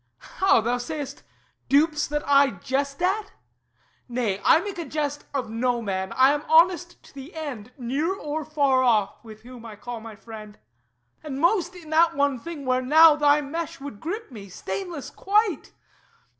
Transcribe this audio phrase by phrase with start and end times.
[0.41, 1.21] How, thou say'st,
[1.69, 3.33] "Dupes that I jest at?"
[4.09, 6.11] Nay; I make a jest Of no man.
[6.13, 10.15] I am honest to the end, Near or far off, with him I call my
[10.15, 10.57] friend.
[11.23, 15.71] And most in that one thing, where now thy mesh Would grip me, stainless quite!